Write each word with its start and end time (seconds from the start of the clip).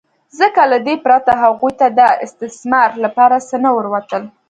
ځکه 0.39 0.61
له 0.71 0.77
دې 0.85 0.95
پرته 1.05 1.31
هغوی 1.43 1.73
ته 1.79 1.87
د 1.99 2.01
استثمار 2.25 2.89
لپاره 3.05 3.35
څه 3.47 3.55
نه 3.63 3.69
ورتلل 3.77 4.23